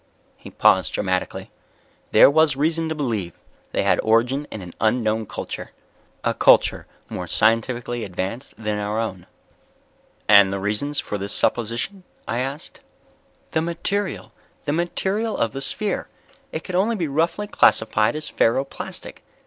[0.35, 1.51] He paused dramatically.
[2.09, 3.33] "There was reason to believe
[3.71, 5.73] they had origin in an unknown culture.
[6.23, 9.27] A culture more scientifically advanced than our own."
[10.27, 12.79] "And the reasons for this supposition?" I asked.
[13.51, 14.31] "The material...
[14.65, 16.09] the material of the sphere.
[16.51, 19.23] It could only be roughly classified as ferro plastic.